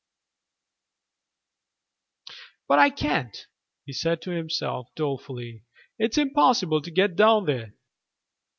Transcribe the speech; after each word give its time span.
"But 2.67 2.79
I 2.79 2.89
can't," 2.89 3.45
he 3.85 3.93
said 3.93 4.19
to 4.23 4.31
himself 4.31 4.87
dolefully. 4.95 5.63
"It's 5.99 6.17
impossible 6.17 6.81
to 6.81 6.89
get 6.89 7.15
down 7.15 7.45
there." 7.45 7.75